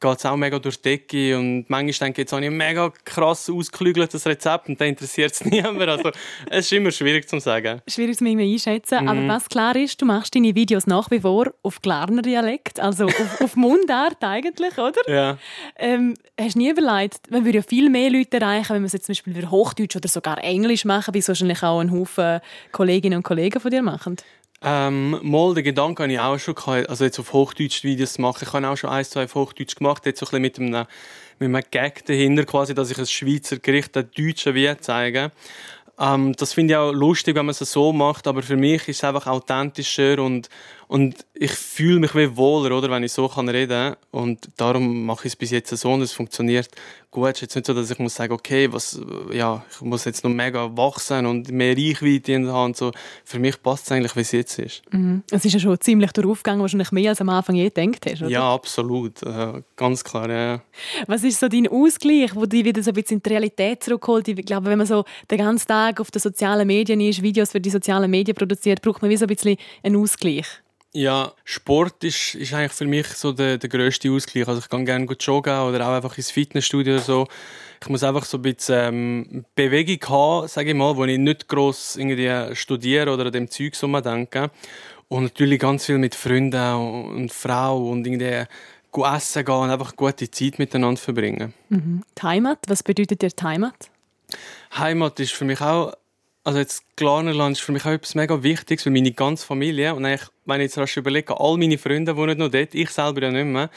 [0.00, 2.56] geht es auch mega durch die Decke und manchmal denke ich, jetzt habe ich ein
[2.56, 5.88] mega krass ausgeklügeltes Rezept und dann interessiert es niemand.
[5.88, 6.10] Also
[6.50, 7.80] es ist immer schwierig zu sagen.
[7.88, 9.08] Schwierig zu einschätzen, mhm.
[9.08, 13.06] aber was klar ist, du machst deine Videos nach wie vor auf Glarner Dialekt, also
[13.06, 15.00] auf, auf Mundart eigentlich, oder?
[15.08, 15.38] Ja.
[15.76, 18.92] Ähm, hast du nie überlegt, man würde ja viel mehr Leute erreichen, wenn man es
[18.92, 22.40] jetzt zum Beispiel Hochdeutsch oder sogar Englisch machen, wie es wahrscheinlich auch ein Haufen
[22.72, 24.16] Kolleginnen und Kollegen von dir machen?
[24.62, 28.22] Ähm, mal, den Gedanken habe ich auch schon gehabt, also jetzt auf Hochdeutsch Videos zu
[28.22, 28.42] machen.
[28.42, 30.86] Ich habe auch schon ein, zwei auf Hochdeutsch gemacht, jetzt so ein bisschen mit einem,
[31.38, 35.30] mit einem Gag dahinter quasi, dass ich ein Schweizer Gericht der Deutschen wie zeige.
[35.98, 38.98] Ähm, das finde ich auch lustig, wenn man es so macht, aber für mich ist
[38.98, 40.48] es einfach authentischer und,
[40.88, 45.26] und ich fühle mich wie wohler, oder, wenn ich so kann reden und darum mache
[45.26, 46.68] ich es bis jetzt so und es funktioniert
[47.16, 47.28] gut.
[47.28, 49.00] Es ist jetzt nicht so, dass ich muss sagen, okay, was,
[49.32, 52.76] ja, ich muss jetzt noch mega wachsen und mehr Reichweite der Hand.
[52.76, 52.92] So,
[53.24, 54.82] für mich passt es eigentlich, wie es jetzt ist.
[54.92, 55.22] Mhm.
[55.30, 58.30] Es ist ja schon ziemlich durchaufgegangen, wahrscheinlich mehr als am Anfang je gedacht hast, oder?
[58.30, 59.22] Ja, absolut.
[59.22, 60.62] Äh, ganz klar, ja.
[61.06, 64.28] Was ist so dein Ausgleich, wo dich wieder so ein bisschen in die Realität zurückholt?
[64.28, 67.60] Ich glaube, wenn man so den ganzen Tag auf den sozialen Medien ist, Videos für
[67.60, 70.46] die sozialen Medien produziert, braucht man wie so ein bisschen einen Ausgleich.
[70.96, 74.48] Ja, Sport ist, ist eigentlich für mich so der, der grösste Ausgleich.
[74.48, 77.28] Also ich kann gerne gut joggen oder auch einfach ins Fitnessstudio oder so.
[77.82, 81.48] Ich muss einfach so ein bisschen ähm, Bewegung haben, sage ich mal, wo ich nicht
[81.48, 84.50] gross irgendwie studiere oder an dem Zeug so denke.
[85.08, 88.44] Und natürlich ganz viel mit Freunden und Frau und irgendwie
[89.14, 91.52] essen gehen und einfach gute Zeit miteinander verbringen.
[91.68, 92.04] Mhm.
[92.22, 93.90] Heimat, was bedeutet dir Heimat?
[94.74, 95.92] Heimat ist für mich auch
[96.46, 100.04] also jetzt Glarnerland ist für mich auch etwas mega Wichtiges, weil meine ganze Familie, und
[100.04, 103.32] eigentlich, wenn ich jetzt rasch überlege, all meine Freunde wohnen noch dort, ich selber ja
[103.32, 103.68] nicht mehr.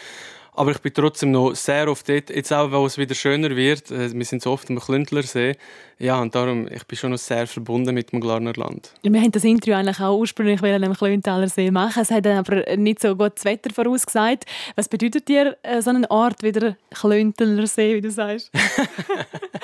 [0.60, 3.92] Aber ich bin trotzdem noch sehr oft dort, jetzt auch, weil es wieder schöner wird.
[3.92, 5.56] Äh, wir sind so oft am Klündlersee.
[6.00, 8.92] Ja, und darum, ich bin schon noch sehr verbunden mit dem Glarnerland.
[9.02, 12.02] Ja, wir haben das Interview eigentlich auch ursprünglich am Klüntalersee machen.
[12.02, 14.46] Es hat dann aber nicht so gut das Wetter vorausgesagt.
[14.76, 18.52] Was bedeutet dir äh, so ein Ort wie der Klüntlersee, wie du sagst?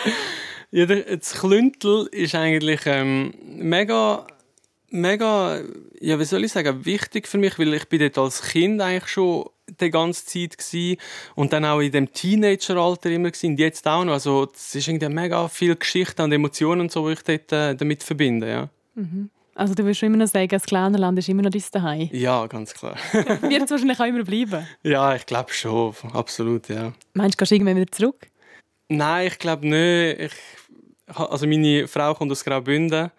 [0.71, 4.25] Ja, das Klüntel ist eigentlich ähm, mega,
[4.89, 5.59] mega,
[5.99, 9.07] ja, wie soll ich sagen, wichtig für mich, weil ich bin dort als Kind eigentlich
[9.07, 10.97] schon die ganze Zeit gewesen
[11.35, 14.13] und dann auch in dem Teenageralter immer und jetzt auch noch.
[14.13, 17.75] Also es ist irgendwie mega viel Geschichte und Emotionen und so, die ich dort äh,
[17.75, 18.69] damit verbinde, ja.
[18.95, 19.29] Mhm.
[19.57, 22.09] Also du willst immer noch sagen, das kleine Land ist immer noch dein Zuhause?
[22.11, 22.97] Ja, ganz klar.
[23.13, 24.67] Wird es wahrscheinlich auch immer bleiben?
[24.83, 26.91] Ja, ich glaube schon, absolut, ja.
[27.13, 28.27] Meinst du, gehst du irgendwann wieder zurück?
[28.89, 30.19] Nein, ich glaube nicht.
[30.19, 30.33] Ich
[31.13, 33.11] also meine Frau kommt aus Graubünden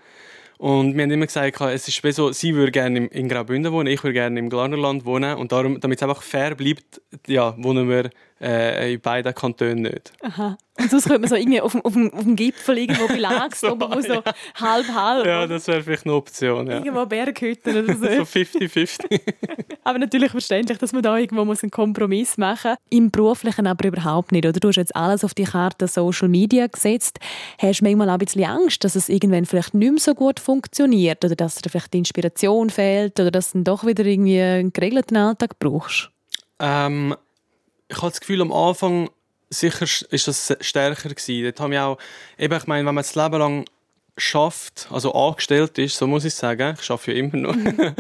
[0.58, 4.02] und wir haben immer gesagt, es ist so, sie würde gerne in Graubünden wohnen, ich
[4.02, 5.36] würde gerne im Glarnerland wohnen.
[5.36, 10.12] Und darum, damit es einfach fair bleibt, ja, wohnen wir äh, in beiden Kantonen nicht.
[10.22, 10.58] Aha.
[10.78, 13.60] Und sonst könnte man so irgendwie auf dem, auf dem, auf dem Gipfel irgendwo belagst,
[13.62, 14.22] so, wo so
[14.56, 15.26] halb halb.
[15.26, 16.66] Ja, das wäre vielleicht eine Option.
[16.66, 16.74] Ja.
[16.74, 18.04] Irgendwo Berghütten oder so.
[18.24, 19.20] so 50-50.
[19.84, 22.78] aber natürlich verständlich, dass man da irgendwo muss einen Kompromiss machen muss.
[22.90, 24.44] Im Beruflichen aber überhaupt nicht.
[24.44, 27.20] Oder du hast jetzt alles auf die Karte Social Media gesetzt.
[27.58, 30.40] Hast du manchmal auch ein bisschen Angst, dass es irgendwann vielleicht nicht mehr so gut
[30.40, 34.42] funktioniert oder dass dir vielleicht die Inspiration fehlt oder dass du dann doch wieder irgendwie
[34.42, 36.10] einen geregelten Alltag brauchst?
[36.58, 37.14] Ähm,
[37.88, 39.10] ich habe das Gefühl, am Anfang
[39.50, 41.44] sicher ist das stärker gewesen.
[41.44, 41.98] Dort haben wir auch,
[42.38, 43.64] eben, ich meine, wenn man das Leben lang
[44.18, 47.54] schafft, also angestellt ist, so muss ich sagen, ich schaffe ja immer noch.
[47.64, 47.94] wenn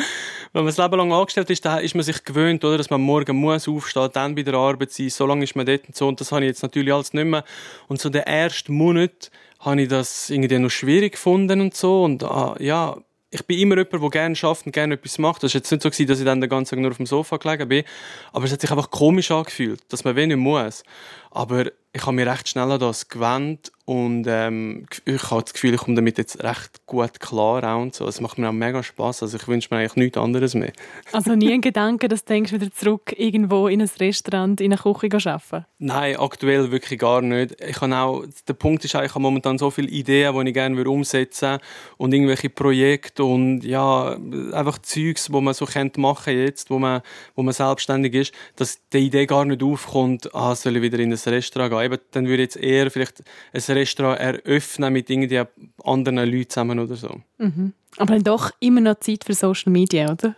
[0.52, 3.36] man das Leben lang angestellt ist, dann ist man sich gewöhnt, oder, dass man morgen
[3.36, 6.20] muss aufstehen, dann bei der Arbeit sein, so lange ist man dort und so, und
[6.20, 7.44] das habe ich jetzt natürlich alles nicht mehr.
[7.88, 12.24] Und so den ersten Monat habe ich das irgendwie noch schwierig gefunden und so, und
[12.24, 12.96] ah, ja,
[13.30, 15.42] ich bin immer jemand, der gerne schafft und gerne etwas macht.
[15.42, 17.36] Das war jetzt nicht so, dass ich dann den ganzen Tag nur auf dem Sofa
[17.38, 17.84] gelegen bin.
[18.32, 20.84] Aber es hat sich einfach komisch angefühlt, dass man wenig muss.
[21.30, 25.74] Aber ich habe mich recht schnell an das gewöhnt und ähm, ich habe das Gefühl,
[25.74, 28.06] ich komme damit jetzt recht gut klar auch und so.
[28.08, 29.22] Es macht mir auch mega Spaß.
[29.22, 30.72] Also ich wünsche mir eigentlich nichts anderes mehr.
[31.12, 34.80] Also nie ein Gedanke, dass du denkst, wieder zurück irgendwo in ein Restaurant, in eine
[34.80, 35.66] Küche arbeiten?
[35.78, 37.60] Nein, aktuell wirklich gar nicht.
[37.60, 40.84] Ich habe auch, der Punkt ist ich habe momentan so viele Ideen, die ich gerne
[40.84, 41.64] umsetzen würde
[41.96, 44.18] und irgendwelche Projekte und ja,
[44.52, 47.02] einfach Zeugs, wo man so könnte machen jetzt, wo man,
[47.36, 51.12] wo man selbstständig ist, dass die Idee gar nicht aufkommt, ah, soll ich wieder in
[51.12, 51.80] ein Restaurant gehen.
[51.86, 53.22] Eben, dann würde ich jetzt eher vielleicht
[53.52, 55.42] ein Restaurant eröffnen mit irgendwie
[55.84, 57.20] anderen Leuten zusammen oder so.
[57.38, 57.72] Mhm.
[57.98, 60.34] Aber dann doch immer noch Zeit für Social Media, oder?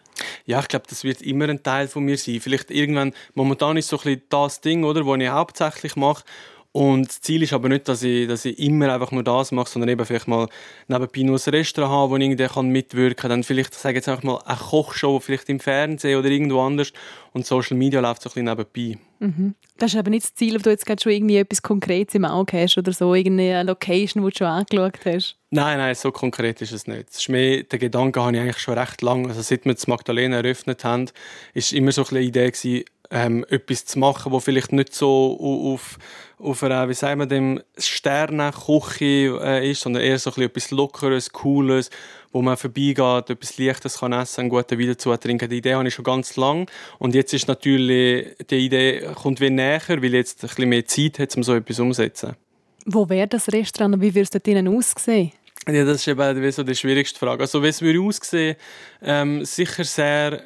[0.47, 2.41] Ja, ich glaube, das wird immer ein Teil von mir sein.
[2.41, 6.25] Vielleicht irgendwann, momentan ist so ein bisschen das Ding, oder, was ich hauptsächlich mache.
[6.73, 9.71] Und das Ziel ist aber nicht, dass ich, dass ich immer einfach nur das mache,
[9.71, 10.49] sondern eben vielleicht mal
[10.87, 13.31] nebenbei nur ein Restaurant habe, wo ich irgendwie mitwirken kann.
[13.31, 16.93] Dann vielleicht, sage jetzt einfach mal, eine Kochshow, vielleicht im Fernsehen oder irgendwo anders.
[17.33, 19.01] Und Social Media läuft so ein bisschen nebenbei.
[19.21, 19.55] Mhm.
[19.79, 22.25] Das ist aber nicht das Ziel, ob du jetzt gerade schon irgendwie etwas Konkretes im
[22.25, 25.37] Auge hast oder so, irgendeine Location, die du schon angeschaut hast.
[25.51, 27.11] Nein, nein, so konkret ist es nicht.
[27.11, 29.29] Es ist mehr, den Gedanken habe ich eigentlich schon recht lange.
[29.29, 31.07] Also seit wir das Magdalena eröffnet haben,
[31.55, 35.99] ist immer so eine Idee gewesen, ähm, etwas zu machen, wo vielleicht nicht so auf,
[36.39, 41.33] auf einer, wie sagen wir dem, Sternenküche äh, ist, sondern eher so ein etwas Lockeres,
[41.33, 41.91] Cooles,
[42.33, 45.49] wo man vorbeigeht, etwas Leichtes kann essen, einen guten Wein dazu trinken.
[45.49, 46.67] Die Idee habe ich schon ganz lange.
[46.99, 51.19] Und jetzt ist natürlich, die Idee kommt wie näher, weil jetzt ein bisschen mehr Zeit
[51.19, 52.37] hat, um so etwas umzusetzen.
[52.85, 55.33] Wo wäre das Restaurant und wie würde es dort drinnen aussehen?
[55.67, 57.43] Ja, das ist eben so die schwierigste Frage.
[57.43, 58.57] Also, wie es würde aussehen,
[59.03, 60.43] ähm, sicher sehr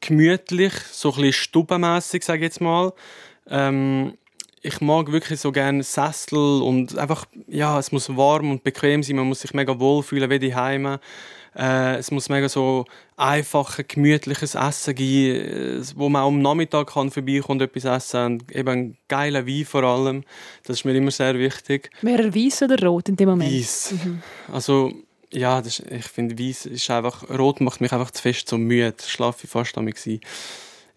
[0.00, 2.92] gemütlich, so ein bisschen stubenmässig, sage ich jetzt mal.
[3.48, 4.14] Ähm,
[4.62, 9.16] ich mag wirklich so gerne Sessel und einfach, ja, es muss warm und bequem sein,
[9.16, 10.98] man muss sich mega wohlfühlen wie daheim.
[11.56, 12.84] Äh, es muss mega so
[13.16, 18.24] einfach, gemütliches Essen geben, äh, wo man auch am Nachmittag kann vorbeikommen und etwas essen
[18.26, 20.24] und eben einen geilen Wein vor allem.
[20.64, 21.90] Das ist mir immer sehr wichtig.
[22.02, 23.52] Wäre er weiß oder rot in dem Moment?
[23.52, 23.92] Weiß.
[23.92, 24.22] Mhm.
[24.52, 24.92] Also
[25.32, 28.94] ja, das, ich finde, weiß ist einfach, rot macht mich einfach zu fest so müde.
[29.06, 30.20] Schlafe ich fast damit sein.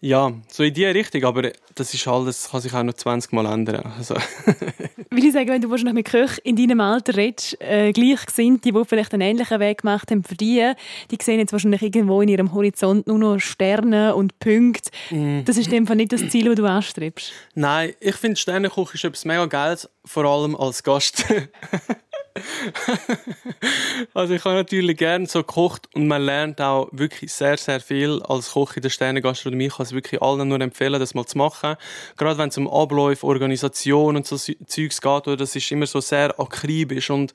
[0.04, 3.46] Ja, so in die Richtung, aber das ist alles, kann sich auch noch 20 Mal
[3.46, 3.92] ändern.
[3.96, 4.16] Also.
[5.10, 8.84] Will ich sagen, wenn du wahrscheinlich mit Köchen in deinem Alter redest, äh, Gleichgesinnte, die
[8.84, 10.74] vielleicht einen ähnlichen Weg gemacht haben für dich,
[11.12, 14.90] die sehen jetzt wahrscheinlich irgendwo in ihrem Horizont nur noch Sterne und Punkte.
[15.10, 15.44] Mm.
[15.44, 17.30] Das ist in dem Fall nicht das Ziel, das du anstrebst.
[17.54, 21.26] Nein, ich finde Sternenkoch ist etwas mega Geiles, vor allem als Gast.
[24.14, 28.22] also ich habe natürlich gerne so gekocht und man lernt auch wirklich sehr, sehr viel
[28.22, 29.66] als Koch in der Sternengastronomie.
[29.66, 31.76] Ich kann es wirklich allen nur empfehlen, das mal zu machen.
[32.16, 36.00] Gerade wenn es um Abläufe, Organisation und so Zeugs geht, oder das ist immer so
[36.00, 37.32] sehr akribisch und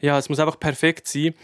[0.00, 1.34] ja, es muss einfach perfekt sein.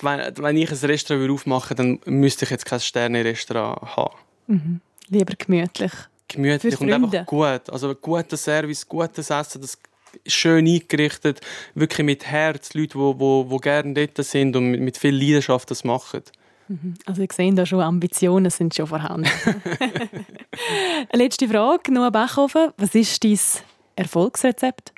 [0.00, 4.16] Wenn, wenn ich ein Restaurant aufmachen würde, dann müsste ich jetzt kein Sterne-Restaurant haben.
[4.46, 4.80] Mhm.
[5.08, 5.92] Lieber gemütlich.
[6.28, 7.70] Gemütlich und einfach gut.
[7.70, 9.78] Also guter Service, gutes Essen, das
[10.26, 11.40] schön eingerichtet,
[11.74, 15.70] wirklich mit Herz, Leute, die wo, wo gerne dort sind und mit, mit viel Leidenschaft
[15.70, 16.22] das machen.
[16.68, 16.94] Mhm.
[17.06, 19.28] Also ich sehe da schon, Ambitionen sind schon vorhanden.
[21.12, 22.72] Letzte Frage, Noah Bachhofen.
[22.76, 23.38] Was ist dein
[23.96, 24.92] Erfolgsrezept?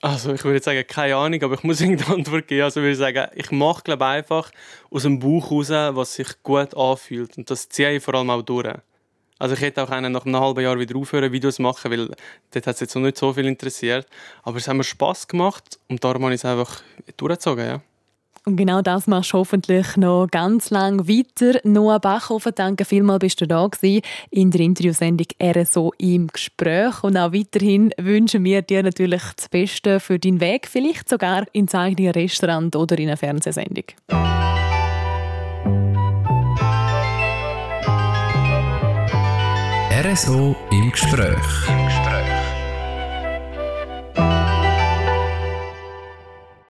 [0.00, 2.62] also ich würde sagen, keine Ahnung, aber ich muss eine Antwort geben.
[2.62, 4.50] Also ich würde sagen, ich mache glaube einfach
[4.90, 7.36] aus dem Bauch raus, was sich gut anfühlt.
[7.36, 8.76] Und das ziehe ich vor allem auch durch.
[9.38, 12.66] Also ich hätte auch einen nach einem halben Jahr wieder aufhören, Videos machen, weil dort
[12.66, 14.06] hat es jetzt noch nicht so viel interessiert.
[14.42, 16.80] Aber es hat mir Spass gemacht und darum habe ich es einfach
[17.16, 17.80] durchgezogen, ja.
[18.48, 21.58] Und genau das machst du hoffentlich noch ganz lang weiter.
[21.64, 27.02] Noah Bachhofen, danke vielmals, bist du da gewesen in der Interviewsendung RSO im Gespräch.
[27.02, 31.74] Und auch weiterhin wünschen wir dir natürlich das Beste für deinen Weg, vielleicht sogar ins
[31.74, 33.86] eigene Restaurant oder in einer Fernsehsendung.
[40.06, 41.85] RSO im Gespräch.